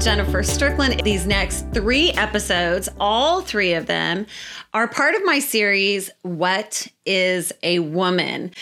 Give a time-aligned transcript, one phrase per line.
[0.00, 1.02] Jennifer Strickland.
[1.04, 4.26] These next three episodes, all three of them,
[4.72, 8.52] are part of my series, What is a Woman?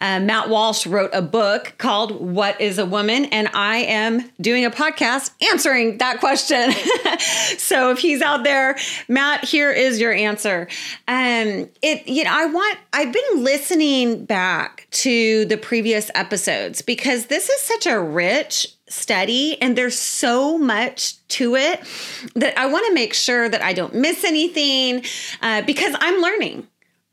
[0.00, 3.26] Uh, Matt Walsh wrote a book called What is a Woman?
[3.26, 6.72] And I am doing a podcast answering that question.
[7.58, 8.76] so if he's out there,
[9.06, 10.68] Matt, here is your answer.
[11.06, 17.26] Um, it, you know, I want, I've been listening back to the previous episodes because
[17.26, 21.80] this is such a rich study and there's so much to it
[22.34, 25.04] that I want to make sure that I don't miss anything
[25.42, 26.66] uh, because I'm learning.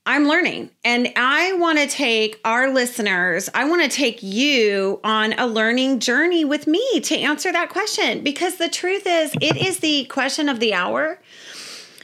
[0.07, 5.33] I'm learning and I want to take our listeners, I want to take you on
[5.33, 9.79] a learning journey with me to answer that question because the truth is, it is
[9.79, 11.19] the question of the hour,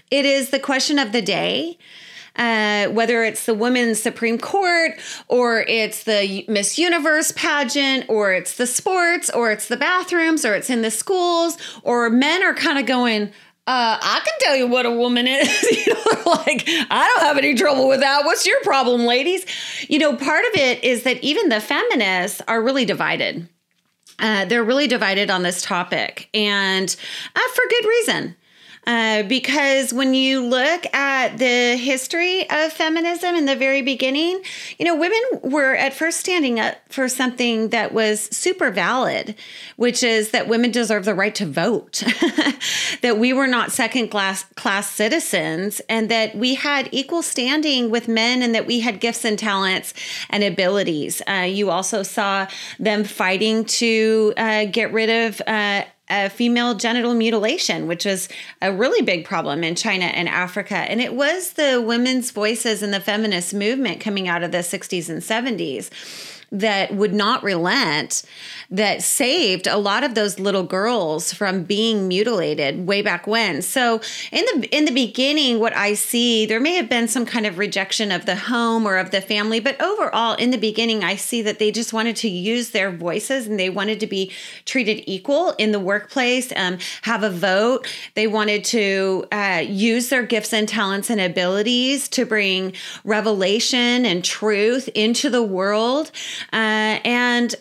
[0.10, 1.78] it is the question of the day
[2.36, 4.92] uh, whether it's the Women's Supreme Court
[5.28, 10.54] or it's the Miss Universe pageant or it's the sports or it's the bathrooms or
[10.54, 13.32] it's in the schools or men are kind of going,
[13.68, 15.64] uh, I can tell you what a woman is.
[15.86, 18.26] you know, like, I don't have any trouble with that.
[18.26, 19.46] What's your problem, ladies?
[19.88, 23.48] You know, part of it is that even the feminists are really divided.
[24.20, 26.96] Uh, they're really divided on this topic, and
[27.36, 28.36] uh, for good reason.
[28.88, 34.42] Uh, because when you look at the history of feminism in the very beginning,
[34.80, 39.36] you know, women were at first standing up for something that was super valid,
[39.76, 42.04] which is that women deserve the right to vote,
[43.02, 48.08] that we were not second class class citizens, and that we had equal standing with
[48.08, 49.94] men, and that we had gifts and talents
[50.30, 51.22] and abilities.
[51.28, 52.48] Uh, you also saw
[52.80, 55.40] them fighting to uh, get rid of
[56.30, 58.30] female genital mutilation, which was
[58.62, 60.76] a really big problem in China and Africa.
[60.76, 65.10] And it was the women's voices in the feminist movement coming out of the 60s
[65.10, 65.90] and 70s
[66.52, 68.24] that would not relent
[68.70, 73.62] that saved a lot of those little girls from being mutilated way back when.
[73.62, 77.46] So in the in the beginning what I see there may have been some kind
[77.46, 81.16] of rejection of the home or of the family, but overall in the beginning I
[81.16, 84.32] see that they just wanted to use their voices and they wanted to be
[84.66, 87.88] treated equal in the workplace, um, have a vote.
[88.16, 92.74] They wanted to uh, use their gifts and talents and abilities to bring
[93.04, 96.12] revelation and truth into the world.
[96.54, 97.56] Uh, and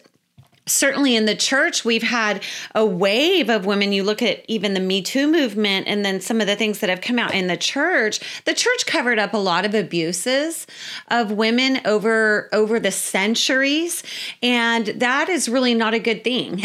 [0.71, 2.43] certainly in the church, we've had
[2.75, 3.93] a wave of women.
[3.93, 6.89] You look at even the Me Too movement and then some of the things that
[6.89, 8.21] have come out in the church.
[8.45, 10.67] The church covered up a lot of abuses
[11.09, 14.03] of women over over the centuries,
[14.43, 16.63] and that is really not a good thing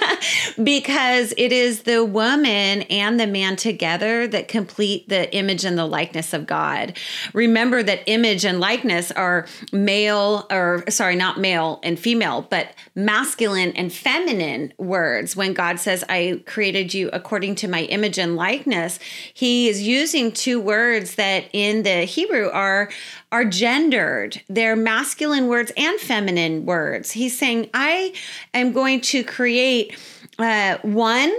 [0.62, 5.86] because it is the woman and the man together that complete the image and the
[5.86, 6.96] likeness of God.
[7.32, 13.39] Remember that image and likeness are male or sorry, not male and female, but masculine
[13.40, 18.36] masculine and feminine words when God says, I created you according to my image and
[18.36, 18.98] likeness.
[19.32, 22.90] He is using two words that in the Hebrew are
[23.32, 24.42] are gendered.
[24.50, 27.12] They're masculine words and feminine words.
[27.12, 28.12] He's saying, I
[28.52, 29.98] am going to create
[30.38, 31.32] uh, one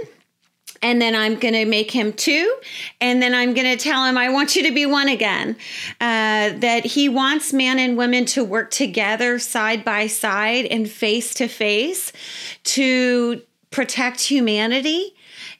[0.82, 2.54] and then I'm going to make him two,
[3.00, 5.56] and then I'm going to tell him, I want you to be one again.
[6.00, 11.34] Uh, that he wants man and women to work together side by side and face
[11.34, 12.12] to face
[12.64, 15.14] to protect humanity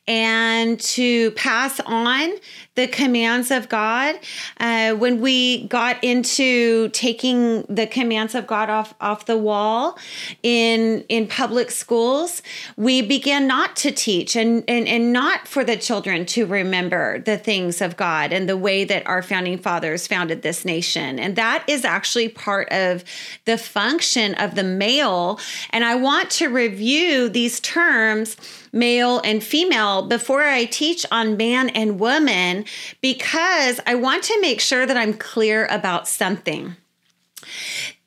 [0.06, 2.32] and to pass on
[2.74, 4.18] the commands of God.
[4.58, 9.98] Uh, when we got into taking the commands of God off off the wall
[10.42, 12.42] in in public schools,
[12.76, 17.36] we began not to teach and and and not for the children to remember the
[17.36, 21.18] things of God and the way that our founding fathers founded this nation.
[21.18, 23.04] And that is actually part of
[23.44, 25.38] the function of the male.
[25.70, 28.36] And I want to review these terms
[28.72, 32.61] male and female before I teach on man and woman
[33.00, 36.76] because I want to make sure that I'm clear about something.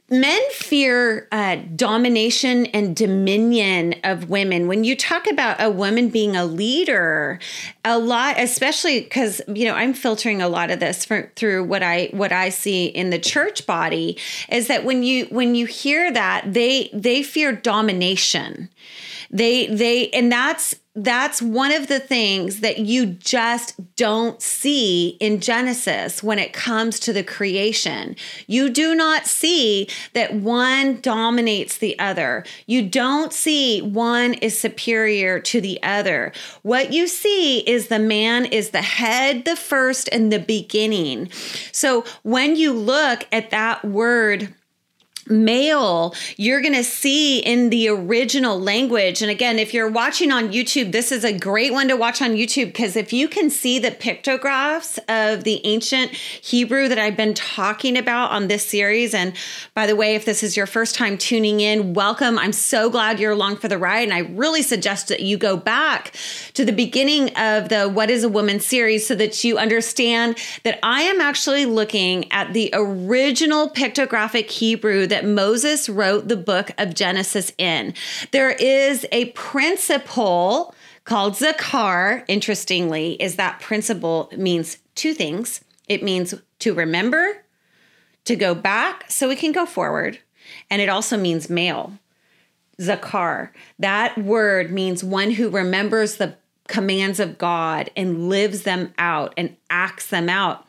[0.08, 4.68] Men fear uh, domination and dominion of women.
[4.68, 7.40] When you talk about a woman being a leader,
[7.84, 11.82] a lot, especially because you know I'm filtering a lot of this for, through what
[11.82, 16.14] I what I see in the church body, is that when you when you hear
[16.14, 18.70] that they they fear domination
[19.32, 25.42] they they and that's that's one of the things that you just don't see in
[25.42, 28.16] Genesis when it comes to the creation.
[28.48, 32.46] You do not see that one dominates the other.
[32.66, 36.32] You don't see one is superior to the other.
[36.62, 41.30] What you see is the man is the head, the first, and the beginning.
[41.74, 44.54] So when you look at that word,
[45.28, 49.22] male you're going to see in the original language.
[49.22, 52.32] And again if you're watching on youtube this is a great one to watch on
[52.32, 57.34] youtube because if you can see the pictographs of the ancient hebrew that i've been
[57.34, 59.34] talking about on this series and
[59.74, 62.38] by the way if this is your first time tuning in welcome.
[62.38, 65.58] I'm so glad you're along for the ride and i really suggest that you go
[65.58, 66.14] back
[66.54, 70.80] to the beginning of the what is a woman series so that you understand that
[70.84, 76.94] i am actually looking at the original pictographic hebrew that Moses wrote the book of
[76.94, 77.94] Genesis in.
[78.32, 80.76] There is a principle
[81.06, 82.26] called zakar.
[82.28, 85.64] Interestingly, is that principle means two things.
[85.88, 87.46] It means to remember,
[88.26, 90.20] to go back so we can go forward,
[90.70, 91.94] and it also means male.
[92.78, 93.52] Zakar.
[93.80, 96.36] That word means one who remembers the
[96.68, 100.65] commands of God and lives them out and acts them out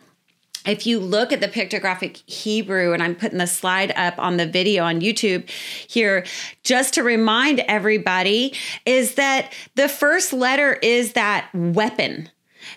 [0.66, 4.46] if you look at the pictographic Hebrew, and I'm putting the slide up on the
[4.46, 6.24] video on YouTube here,
[6.64, 8.54] just to remind everybody,
[8.84, 12.28] is that the first letter is that weapon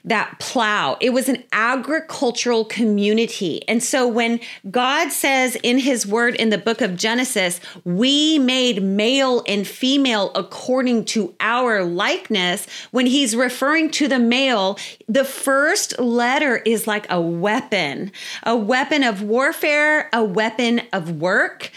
[0.06, 0.97] that plow.
[1.00, 3.68] It was an agricultural community.
[3.68, 4.39] And so when
[4.69, 10.31] God says in his word in the book of Genesis, we made male and female
[10.36, 14.77] according to our likeness, when he's referring to the male,
[15.07, 18.12] the first letter is like a weapon,
[18.44, 21.71] a weapon of warfare, a weapon of work.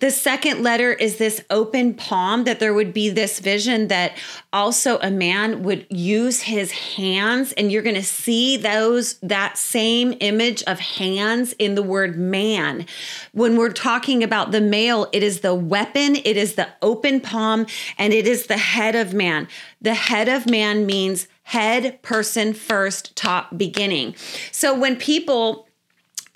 [0.00, 4.16] The second letter is this open palm, that there would be this vision that
[4.52, 10.14] also a man would use his hands, and you're going to see those, that same
[10.20, 12.86] image of hands in the word man.
[13.32, 17.66] When we're talking about the male, it is the weapon, it is the open palm,
[17.96, 19.48] and it is the head of man.
[19.80, 24.14] The head of man means head, person, first, top, beginning.
[24.52, 25.66] So when people,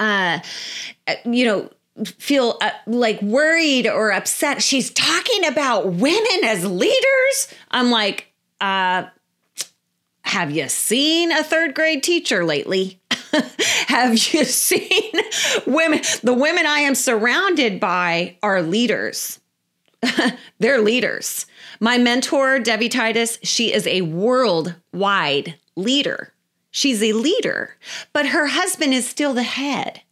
[0.01, 0.41] uh,
[1.25, 1.71] you know,
[2.05, 4.63] feel uh, like worried or upset.
[4.63, 7.49] She's talking about women as leaders.
[7.71, 9.05] I'm like, uh,
[10.23, 13.01] have you seen a third grade teacher lately?
[13.89, 15.13] have you seen
[15.67, 16.01] women?
[16.23, 19.41] The women I am surrounded by are leaders.
[20.59, 21.47] They're leaders.
[21.81, 26.33] My mentor, Debbie Titus, she is a worldwide leader.
[26.71, 27.77] She's a leader,
[28.13, 30.03] but her husband is still the head.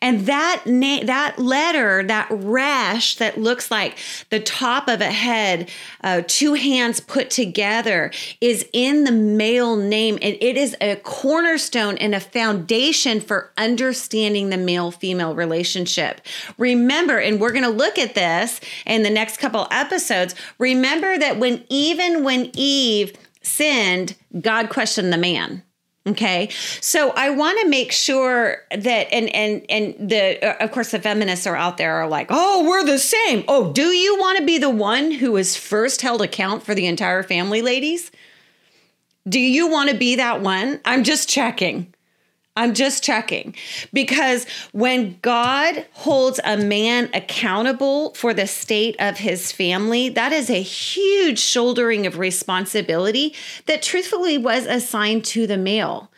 [0.00, 3.98] And that na- that letter, that resh that looks like
[4.30, 5.70] the top of a head,
[6.02, 8.10] uh, two hands put together,
[8.40, 14.50] is in the male name, and it is a cornerstone and a foundation for understanding
[14.50, 16.20] the male female relationship.
[16.58, 20.34] Remember, and we're going to look at this in the next couple episodes.
[20.58, 25.62] Remember that when even when Eve sinned, God questioned the man.
[26.06, 26.50] Okay.
[26.82, 31.00] So I want to make sure that and and and the uh, of course the
[31.00, 34.44] feminists are out there are like, "Oh, we're the same." Oh, do you want to
[34.44, 38.10] be the one who is first held account for the entire family, ladies?
[39.26, 40.80] Do you want to be that one?
[40.84, 41.93] I'm just checking.
[42.56, 43.56] I'm just checking
[43.92, 50.50] because when God holds a man accountable for the state of his family, that is
[50.50, 53.34] a huge shouldering of responsibility
[53.66, 56.12] that truthfully was assigned to the male.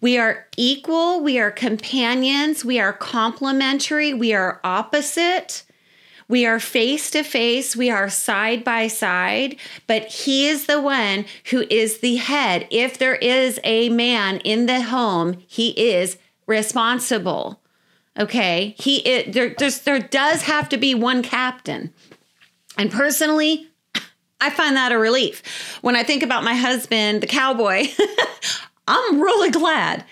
[0.00, 5.62] We are equal, we are companions, we are complementary, we are opposite.
[6.28, 11.24] We are face to face, we are side by side, but he is the one
[11.50, 12.66] who is the head.
[12.70, 17.60] If there is a man in the home, he is responsible.
[18.18, 18.74] Okay?
[18.78, 21.92] He it, there there does have to be one captain.
[22.76, 23.68] And personally,
[24.40, 25.78] I find that a relief.
[25.82, 27.86] When I think about my husband, the cowboy,
[28.88, 30.04] I'm really glad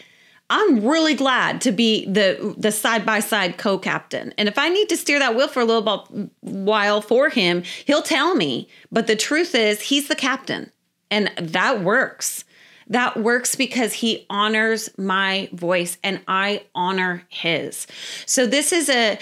[0.50, 4.34] I'm really glad to be the the side by side co captain.
[4.36, 8.02] And if I need to steer that wheel for a little while for him, he'll
[8.02, 8.68] tell me.
[8.90, 10.72] But the truth is, he's the captain,
[11.08, 12.44] and that works.
[12.88, 17.86] That works because he honors my voice and I honor his.
[18.26, 19.18] So this is a.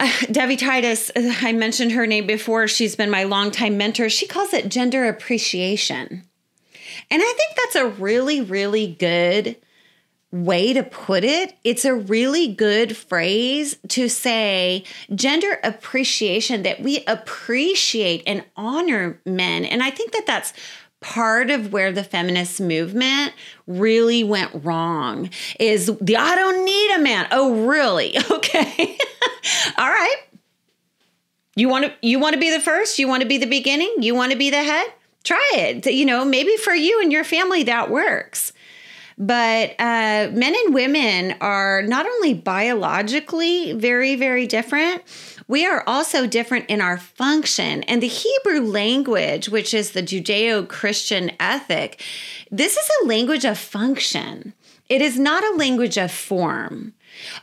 [0.00, 2.68] Uh, Debbie Titus, I mentioned her name before.
[2.68, 4.08] She's been my longtime mentor.
[4.08, 6.22] She calls it gender appreciation.
[7.10, 9.56] And I think that's a really, really good
[10.30, 11.56] way to put it.
[11.64, 19.64] It's a really good phrase to say gender appreciation, that we appreciate and honor men.
[19.64, 20.52] And I think that that's
[21.00, 23.32] part of where the feminist movement
[23.66, 25.30] really went wrong
[25.60, 27.26] is the I don't need a man.
[27.30, 28.16] Oh, really?
[28.30, 28.96] Okay.
[29.78, 30.16] All right.
[31.56, 32.98] You want to you want to be the first?
[32.98, 33.92] You want to be the beginning?
[33.98, 34.86] You want to be the head?
[35.24, 35.86] Try it.
[35.86, 38.52] You know, maybe for you and your family that works.
[39.18, 45.02] But uh, men and women are not only biologically very, very different,
[45.48, 47.82] we are also different in our function.
[47.84, 52.02] And the Hebrew language, which is the Judeo Christian ethic,
[52.50, 54.54] this is a language of function.
[54.88, 56.94] It is not a language of form.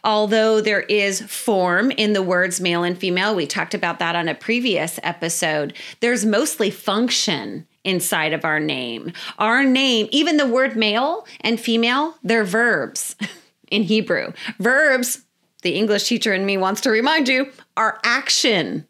[0.03, 4.29] Although there is form in the words male and female, we talked about that on
[4.29, 9.13] a previous episode, there's mostly function inside of our name.
[9.39, 13.15] Our name, even the word male and female, they're verbs
[13.71, 14.33] in Hebrew.
[14.59, 15.21] Verbs,
[15.61, 18.85] the English teacher in me wants to remind you, are action.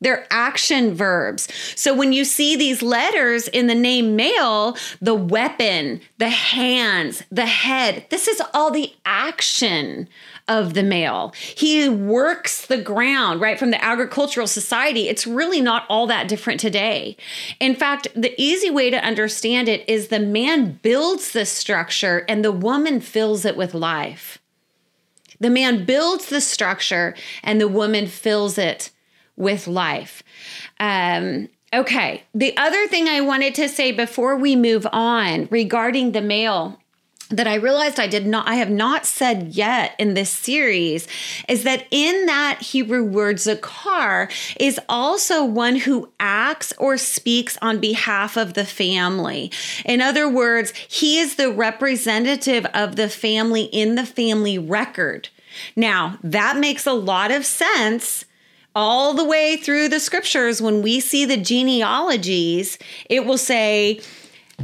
[0.00, 1.48] They're action verbs.
[1.74, 7.46] So when you see these letters in the name male, the weapon, the hands, the
[7.46, 10.08] head, this is all the action
[10.48, 11.32] of the male.
[11.56, 13.58] He works the ground, right?
[13.58, 17.16] From the agricultural society, it's really not all that different today.
[17.60, 22.44] In fact, the easy way to understand it is the man builds the structure and
[22.44, 24.38] the woman fills it with life.
[25.40, 28.90] The man builds the structure and the woman fills it
[29.36, 30.22] with life.
[30.80, 32.24] Um, okay.
[32.34, 36.80] The other thing I wanted to say before we move on regarding the male
[37.30, 41.06] that I realized I did not, I have not said yet in this series
[41.46, 47.80] is that in that Hebrew word zakar is also one who acts or speaks on
[47.80, 49.52] behalf of the family.
[49.84, 55.28] In other words, he is the representative of the family in the family record.
[55.76, 58.24] Now, that makes a lot of sense
[58.74, 62.78] all the way through the scriptures, when we see the genealogies,
[63.10, 64.00] it will say,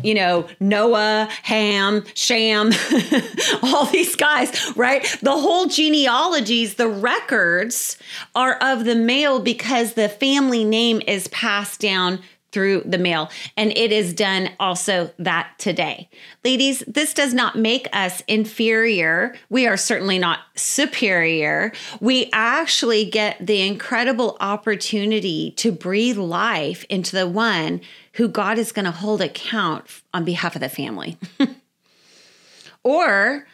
[0.02, 2.72] you know, Noah, Ham, Shem,
[3.62, 5.04] all these guys, right?
[5.22, 7.98] The whole genealogies, the records
[8.34, 12.20] are of the male because the family name is passed down
[12.54, 13.30] through the male.
[13.56, 16.08] And it is done also that today.
[16.44, 19.34] Ladies, this does not make us inferior.
[19.50, 21.72] We are certainly not superior.
[22.00, 27.80] We actually get the incredible opportunity to breathe life into the one
[28.14, 31.18] who God is going to hold account on behalf of the family.
[32.83, 33.47] or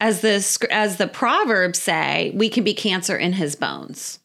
[0.00, 4.20] as the as the proverbs say, we can be cancer in his bones.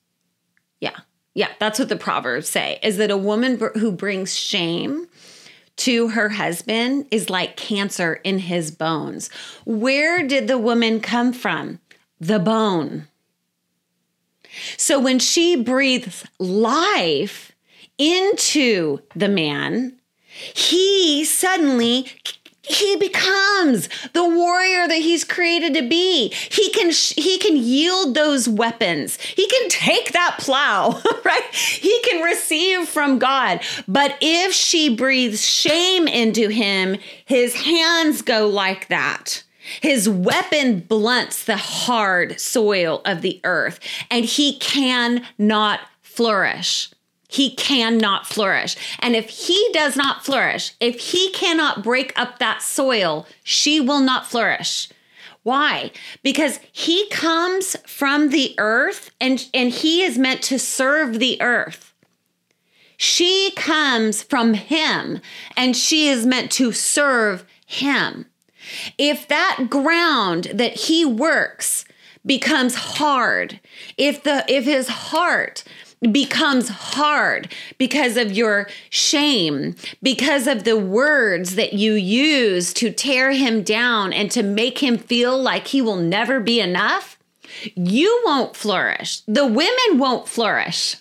[0.80, 0.98] Yeah.
[1.36, 5.08] Yeah, that's what the proverbs say is that a woman who brings shame
[5.78, 9.32] to her husband is like cancer in his bones.
[9.66, 11.80] Where did the woman come from?
[12.20, 13.08] The bone.
[14.78, 17.53] So when she breathes life
[17.98, 20.00] into the man,
[20.54, 22.08] he suddenly
[22.66, 26.30] he becomes the warrior that he's created to be.
[26.30, 29.20] He can he can yield those weapons.
[29.20, 31.54] He can take that plow right?
[31.54, 33.62] He can receive from god.
[33.88, 39.44] But if she breathes shame into him his hands go like that.
[39.82, 46.90] His weapon blunts the hard soil of the earth and he cannot flourish
[47.34, 48.76] he cannot flourish.
[49.00, 54.02] And if he does not flourish, if he cannot break up that soil, she will
[54.02, 54.88] not flourish.
[55.42, 55.90] Why?
[56.22, 61.96] Because he comes from the earth and, and he is meant to serve the earth.
[62.98, 65.20] She comes from him
[65.58, 68.28] and she is meant to serve him.
[69.00, 71.84] If that ground that he works
[72.26, 73.60] becomes hard,
[73.98, 75.64] if the if his heart
[76.12, 83.32] becomes hard because of your shame, because of the words that you use to tear
[83.32, 87.18] him down and to make him feel like he will never be enough,
[87.76, 89.22] you won't flourish.
[89.28, 90.98] The women won't flourish.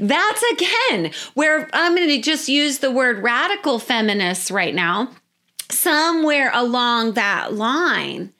[0.00, 5.10] That's again where I'm going to just use the word radical feminists right now,
[5.70, 8.32] somewhere along that line.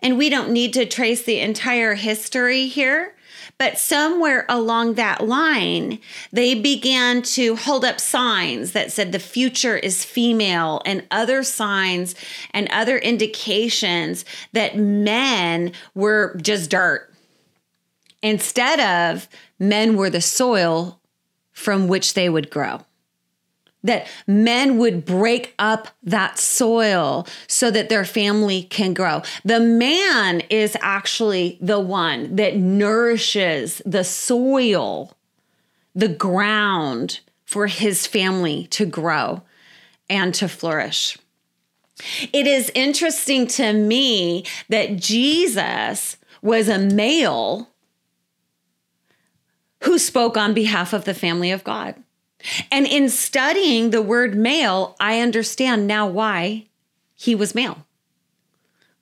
[0.00, 3.14] And we don't need to trace the entire history here
[3.62, 6.00] but somewhere along that line,
[6.32, 12.16] they began to hold up signs that said the future is female and other signs
[12.52, 17.08] and other indications that men were just dirt.
[18.20, 19.28] Instead of
[19.60, 21.00] men were the soil
[21.52, 22.80] from which they would grow
[23.82, 29.22] that men would break up that soil so that their family can grow.
[29.44, 35.16] The man is actually the one that nourishes the soil,
[35.94, 39.42] the ground for his family to grow
[40.08, 41.18] and to flourish.
[42.32, 47.68] It is interesting to me that Jesus was a male
[49.84, 52.01] who spoke on behalf of the family of God.
[52.70, 56.66] And in studying the word male, I understand now why
[57.14, 57.86] he was male.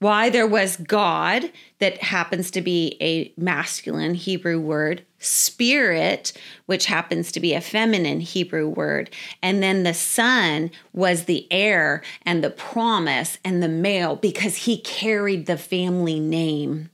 [0.01, 6.33] why there was God, that happens to be a masculine Hebrew word, spirit,
[6.65, 9.11] which happens to be a feminine Hebrew word,
[9.43, 14.79] and then the son was the heir and the promise and the male because he
[14.79, 16.89] carried the family name.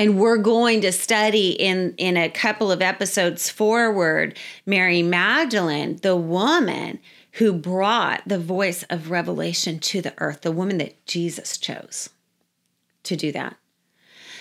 [0.00, 6.16] And we're going to study in, in a couple of episodes forward Mary Magdalene, the
[6.16, 7.00] woman
[7.32, 12.08] who brought the voice of revelation to the earth, the woman that Jesus chose
[13.02, 13.58] to do that.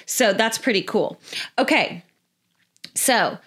[0.05, 1.19] So that's pretty cool.
[1.57, 2.05] Okay.
[2.95, 3.37] So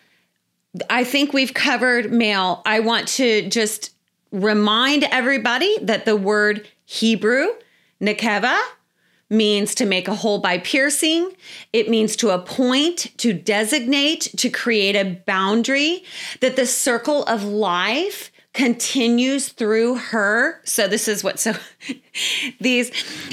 [0.91, 2.61] I think we've covered male.
[2.67, 3.91] I want to just
[4.33, 7.47] remind everybody that the word Hebrew,
[8.03, 8.61] nekeva,
[9.33, 11.33] means to make a hole by piercing.
[11.73, 16.05] It means to appoint, to designate, to create a boundary,
[16.41, 20.61] that the circle of life continues through her.
[20.65, 21.55] So this is what so
[22.61, 22.91] these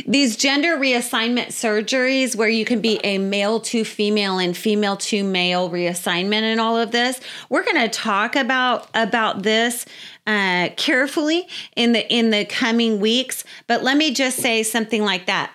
[0.07, 5.23] these gender reassignment surgeries where you can be a male to female and female to
[5.23, 7.19] male reassignment and all of this.
[7.49, 9.85] We're going to talk about about this
[10.25, 15.25] uh, carefully in the in the coming weeks but let me just say something like
[15.25, 15.51] that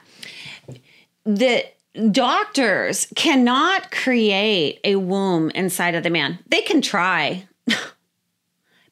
[1.25, 1.64] the
[2.11, 7.47] doctors cannot create a womb inside of the man they can try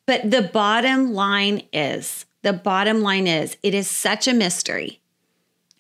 [0.07, 5.01] But the bottom line is the bottom line is it is such a mystery.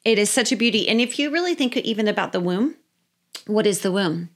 [0.04, 0.88] It is such a beauty.
[0.88, 2.76] And if you really think even about the womb,
[3.47, 4.30] what is the womb?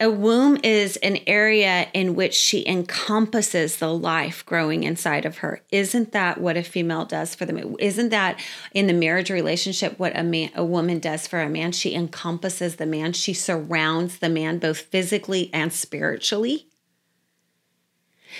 [0.00, 5.60] A womb is an area in which she encompasses the life growing inside of her.
[5.72, 7.74] Isn't that what a female does for them?
[7.80, 8.40] Isn't that
[8.72, 11.72] in the marriage relationship what a man a woman does for a man?
[11.72, 13.12] She encompasses the man.
[13.12, 16.68] She surrounds the man both physically and spiritually.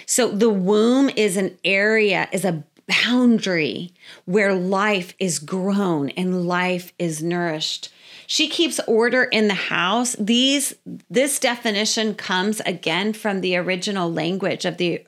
[0.06, 3.92] So the womb is an area, is a boundary
[4.26, 7.90] where life is grown and life is nourished.
[8.30, 10.14] She keeps order in the house.
[10.20, 10.74] These
[11.08, 15.02] this definition comes again from the original language of the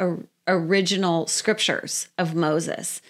[0.49, 3.03] original scriptures of Moses.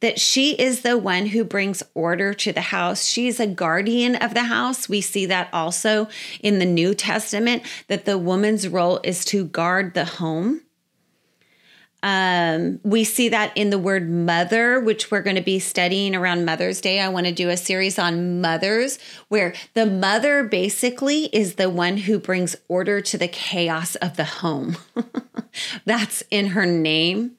[0.00, 3.04] That she is the one who brings order to the house.
[3.04, 4.88] She's a guardian of the house.
[4.88, 6.08] We see that also
[6.40, 10.62] in the New Testament, that the woman's role is to guard the home
[12.02, 16.44] um, we see that in the word mother, which we're going to be studying around
[16.44, 17.00] Mother's Day.
[17.00, 21.96] I want to do a series on mothers, where the mother basically is the one
[21.96, 24.76] who brings order to the chaos of the home.
[25.84, 27.32] That's in her name.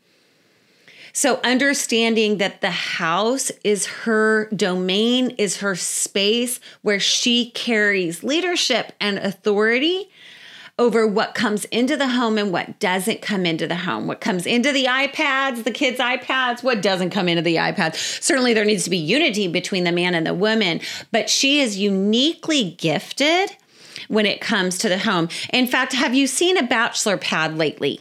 [1.14, 8.94] So, understanding that the house is her domain, is her space where she carries leadership
[9.00, 10.10] and authority
[10.80, 14.08] over what comes into the home and what doesn't come into the home.
[14.08, 18.24] What comes into the iPads, the kids' iPads, what doesn't come into the iPads.
[18.24, 20.80] Certainly, there needs to be unity between the man and the woman,
[21.12, 23.52] but she is uniquely gifted
[24.08, 25.28] when it comes to the home.
[25.52, 28.00] In fact, have you seen a bachelor pad lately?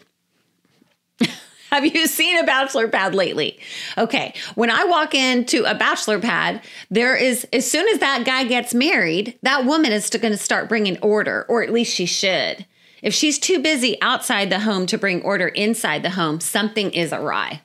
[1.70, 3.59] Have you seen a bachelor pad lately?
[3.98, 4.33] Okay.
[4.54, 8.72] When I walk into a bachelor pad, there is, as soon as that guy gets
[8.72, 12.64] married, that woman is going to start bringing order, or at least she should.
[13.02, 17.12] If she's too busy outside the home to bring order inside the home, something is
[17.12, 17.61] awry.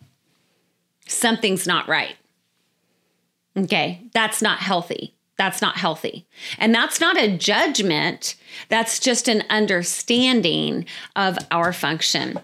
[1.08, 2.16] Something's not right.
[3.58, 4.02] Okay.
[4.14, 5.16] That's not healthy.
[5.38, 6.28] That's not healthy.
[6.60, 8.36] And that's not a judgment.
[8.70, 10.86] That's just an understanding
[11.16, 12.40] of our function.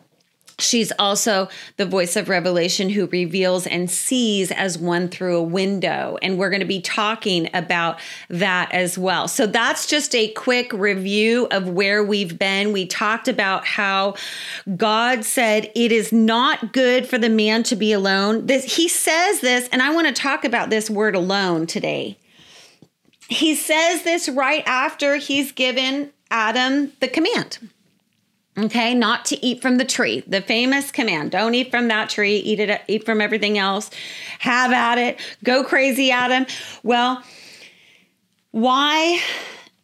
[0.59, 6.17] She's also the voice of revelation who reveals and sees as one through a window.
[6.21, 9.27] And we're going to be talking about that as well.
[9.27, 12.73] So that's just a quick review of where we've been.
[12.73, 14.15] We talked about how
[14.75, 18.45] God said it is not good for the man to be alone.
[18.45, 22.17] This he says this, and I want to talk about this word alone today.
[23.27, 27.59] He says this right after he's given Adam the command.
[28.65, 30.23] Okay, not to eat from the tree.
[30.27, 32.37] The famous command: don't eat from that tree.
[32.37, 32.81] Eat it.
[32.87, 33.89] Eat from everything else.
[34.39, 35.19] Have at it.
[35.43, 36.45] Go crazy, Adam.
[36.83, 37.23] Well,
[38.51, 39.21] why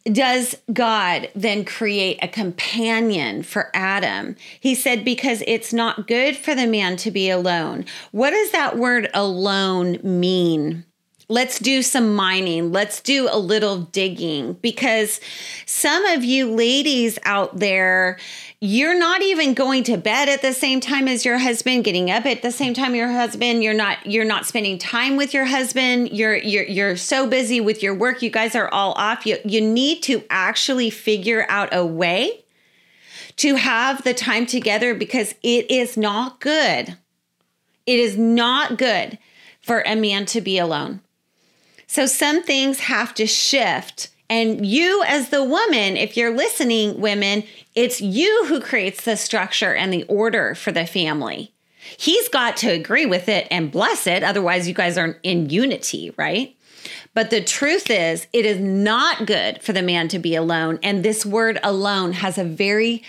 [0.04, 4.36] does God then create a companion for Adam?
[4.60, 7.84] He said, because it's not good for the man to be alone.
[8.12, 10.84] What does that word alone mean?
[11.28, 12.72] let's do some mining.
[12.72, 15.20] Let's do a little digging because
[15.66, 18.18] some of you ladies out there,
[18.60, 22.24] you're not even going to bed at the same time as your husband, getting up
[22.24, 23.62] at the same time your husband.
[23.62, 26.10] You're not you're not spending time with your husband.
[26.10, 28.22] You're you're you're so busy with your work.
[28.22, 29.26] You guys are all off.
[29.26, 32.44] You you need to actually figure out a way
[33.36, 36.96] to have the time together because it is not good.
[37.84, 39.18] It is not good
[39.60, 41.00] for a man to be alone.
[41.86, 44.08] So some things have to shift.
[44.28, 49.74] And you, as the woman, if you're listening, women, it's you who creates the structure
[49.74, 51.52] and the order for the family.
[51.96, 54.24] He's got to agree with it and bless it.
[54.24, 56.56] Otherwise, you guys aren't in unity, right?
[57.14, 60.78] But the truth is, it is not good for the man to be alone.
[60.82, 63.04] And this word alone has a very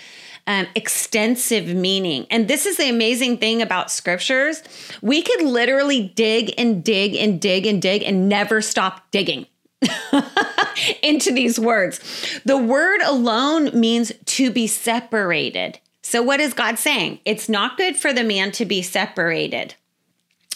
[0.47, 2.25] um, extensive meaning.
[2.29, 4.63] And this is the amazing thing about scriptures.
[5.01, 9.47] We could literally dig and dig and dig and dig and never stop digging.
[11.03, 11.99] into these words.
[12.45, 15.79] The word alone means to be separated.
[16.01, 17.19] So, what is God saying?
[17.25, 19.75] It's not good for the man to be separated.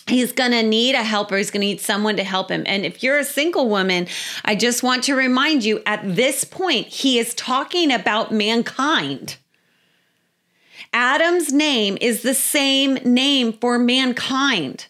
[0.08, 1.38] He's going to need a helper.
[1.38, 2.64] He's going to need someone to help him.
[2.66, 4.08] And if you're a single woman,
[4.44, 9.38] I just want to remind you at this point, he is talking about mankind.
[10.94, 14.88] Adam's name is the same name for mankind.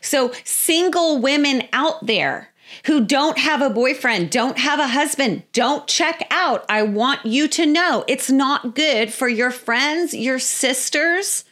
[0.00, 2.52] So, single women out there
[2.86, 6.64] who don't have a boyfriend, don't have a husband, don't check out.
[6.68, 11.44] I want you to know it's not good for your friends, your sisters,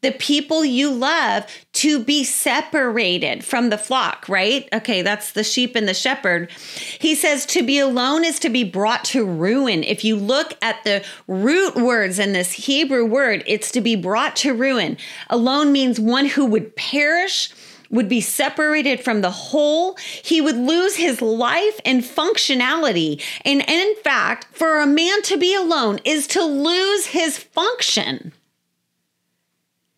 [0.00, 4.68] the people you love to be separated from the flock, right?
[4.72, 6.52] Okay, that's the sheep and the shepherd.
[7.00, 9.82] He says to be alone is to be brought to ruin.
[9.82, 14.36] If you look at the root words in this Hebrew word, it's to be brought
[14.36, 14.98] to ruin.
[15.30, 17.50] Alone means one who would perish
[17.90, 19.96] would be separated from the whole.
[19.96, 23.22] He would lose his life and functionality.
[23.44, 28.32] And, in fact, for a man to be alone is to lose his function.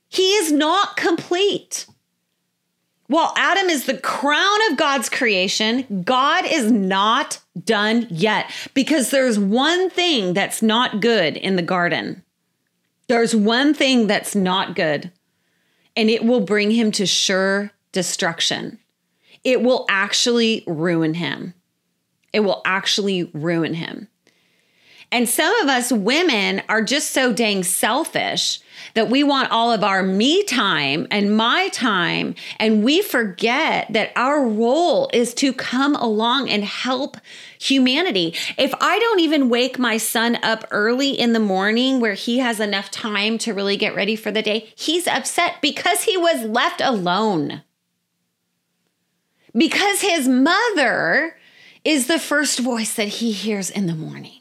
[0.08, 1.86] He is not complete.
[3.06, 9.36] While Adam is the crown of God's creation, God is not done yet because there's
[9.36, 12.22] one thing that's not good in the garden.
[13.08, 15.10] There's one thing that's not good,
[15.96, 18.78] and it will bring him to sure destruction.
[19.44, 21.54] It will actually ruin him.
[22.32, 24.08] It will actually ruin him.
[25.12, 28.60] And some of us women are just so dang selfish
[28.94, 32.36] that we want all of our me time and my time.
[32.60, 37.16] And we forget that our role is to come along and help
[37.58, 38.36] humanity.
[38.56, 42.60] If I don't even wake my son up early in the morning where he has
[42.60, 46.80] enough time to really get ready for the day, he's upset because he was left
[46.80, 47.62] alone
[49.56, 51.36] because his mother
[51.84, 54.40] is the first voice that he hears in the morning.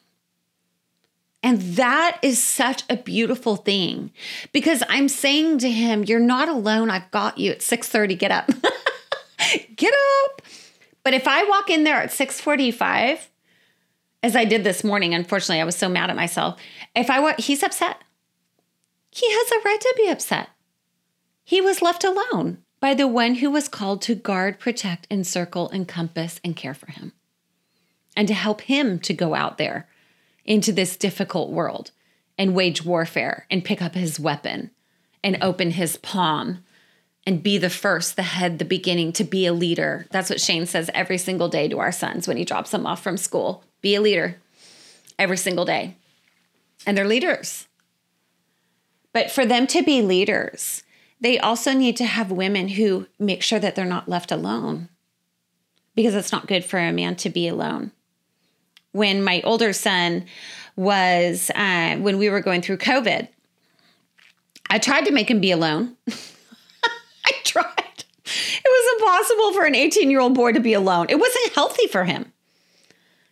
[1.41, 4.11] And that is such a beautiful thing
[4.51, 6.89] because I'm saying to him, you're not alone.
[6.89, 8.17] I've got you at 6:30.
[8.17, 8.51] Get up.
[9.75, 9.93] Get
[10.23, 10.41] up.
[11.03, 13.27] But if I walk in there at 6:45,
[14.21, 16.59] as I did this morning, unfortunately, I was so mad at myself.
[16.93, 18.03] If I walk, he's upset.
[19.09, 20.49] He has a right to be upset.
[21.45, 26.39] He was left alone by the one who was called to guard, protect, encircle, encompass,
[26.43, 27.13] and care for him,
[28.15, 29.87] and to help him to go out there
[30.45, 31.91] into this difficult world
[32.37, 34.71] and wage warfare and pick up his weapon
[35.23, 36.63] and open his palm
[37.25, 40.07] and be the first, the head, the beginning, to be a leader.
[40.09, 43.03] That's what Shane says every single day to our sons when he drops them off
[43.03, 43.63] from school.
[43.81, 44.37] Be a leader
[45.19, 45.95] every single day.
[46.87, 47.67] And they're leaders.
[49.11, 50.83] But for them to be leaders,
[51.21, 54.89] they also need to have women who make sure that they're not left alone
[55.95, 57.91] because it's not good for a man to be alone.
[58.91, 60.25] When my older son
[60.75, 63.27] was, uh, when we were going through COVID,
[64.69, 65.95] I tried to make him be alone.
[66.09, 67.65] I tried.
[68.25, 71.07] It was impossible for an 18 year old boy to be alone.
[71.09, 72.31] It wasn't healthy for him.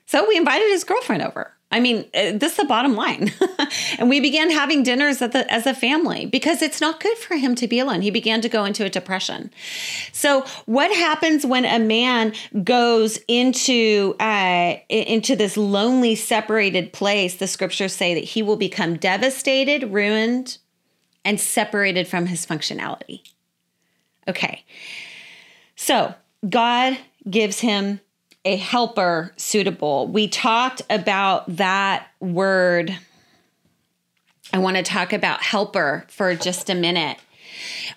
[0.08, 1.54] So we invited his girlfriend over.
[1.70, 3.34] I mean, uh, this is the bottom line.
[4.00, 7.56] and we began having dinners the, as a family because it's not good for him
[7.56, 8.02] to be alone.
[8.02, 9.52] He began to go into a depression.
[10.14, 17.36] So, what happens when a man goes into uh, into this lonely, separated place?
[17.36, 20.60] The scriptures say that he will become devastated, ruined,
[21.26, 23.22] and separated from his functionality.
[24.26, 24.64] Okay,
[25.76, 26.14] so
[26.48, 26.98] God
[27.30, 28.00] gives him
[28.48, 30.08] a helper suitable.
[30.08, 32.98] We talked about that word.
[34.54, 37.18] I want to talk about helper for just a minute.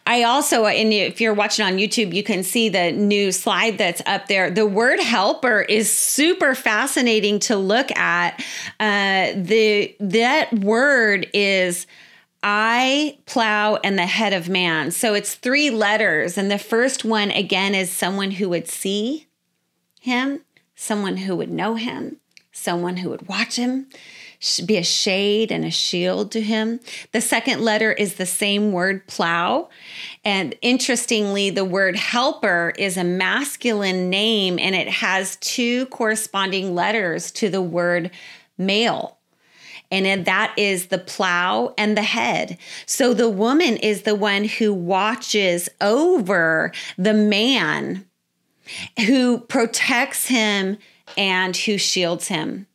[0.09, 4.03] I also, and if you're watching on YouTube, you can see the new slide that's
[4.07, 4.51] up there.
[4.51, 8.43] The word helper is super fascinating to look at.
[8.81, 11.87] Uh, the that word is
[12.43, 14.91] eye plow and the head of man.
[14.91, 19.29] So it's three letters, and the first one again is someone who would see
[20.01, 20.41] him,
[20.75, 22.17] someone who would know him,
[22.51, 23.87] someone who would watch him,
[24.65, 26.81] be a shade and a shield to him.
[27.13, 29.69] The second letter is the same word, plow.
[30.25, 37.31] And interestingly, the word helper is a masculine name and it has two corresponding letters
[37.33, 38.11] to the word
[38.57, 39.19] male.
[39.91, 42.57] And that is the plow and the head.
[42.87, 48.07] So the woman is the one who watches over the man,
[49.07, 50.79] who protects him
[51.17, 52.67] and who shields him.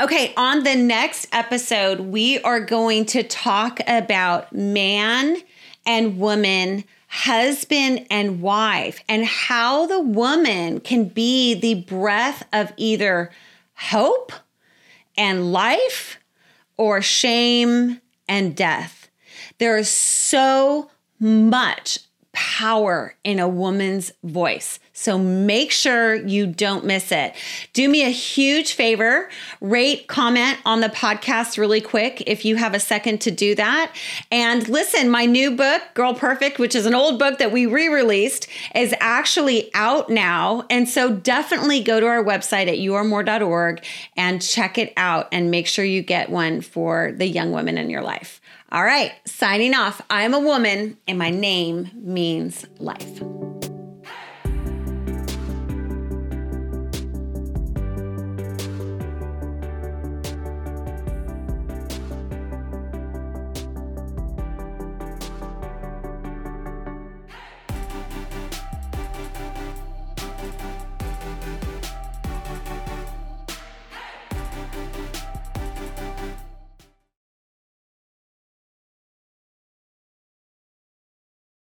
[0.00, 5.36] Okay, on the next episode, we are going to talk about man
[5.84, 13.30] and woman, husband and wife, and how the woman can be the breath of either
[13.74, 14.32] hope
[15.16, 16.18] and life
[16.76, 19.08] or shame and death.
[19.58, 22.00] There is so much
[22.36, 24.78] power in a woman's voice.
[24.92, 27.34] So make sure you don't miss it.
[27.72, 29.30] Do me a huge favor,
[29.62, 33.96] rate, comment on the podcast really quick if you have a second to do that.
[34.30, 37.88] And listen, my new book, Girl Perfect, which is an old book that we re
[37.88, 40.66] released, is actually out now.
[40.68, 43.82] And so definitely go to our website at urmore.org
[44.14, 47.88] and check it out and make sure you get one for the young women in
[47.88, 48.42] your life.
[48.72, 50.02] All right, signing off.
[50.10, 53.22] I'm a woman and my name means life.